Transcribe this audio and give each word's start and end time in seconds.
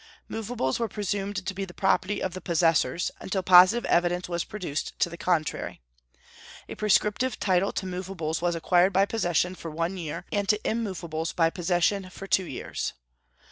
Movables 0.27 0.79
were 0.79 0.87
presumed 0.87 1.45
to 1.45 1.53
be 1.53 1.63
the 1.63 1.75
property 1.75 2.23
of 2.23 2.33
the 2.33 2.41
possessors, 2.41 3.11
until 3.19 3.43
positive 3.43 3.85
evidence 3.85 4.27
was 4.27 4.43
produced 4.43 4.97
to 4.97 5.11
the 5.11 5.15
contrary. 5.15 5.79
A 6.67 6.73
prescriptive 6.73 7.39
title 7.39 7.71
to 7.73 7.85
movables 7.85 8.41
was 8.41 8.55
acquired 8.55 8.93
by 8.93 9.05
possession 9.05 9.53
for 9.53 9.69
one 9.69 9.97
year, 9.97 10.25
and 10.31 10.49
to 10.49 10.57
immovables 10.65 11.35
by 11.35 11.51
possession 11.51 12.09
for 12.09 12.25
two 12.25 12.45
years. 12.45 12.93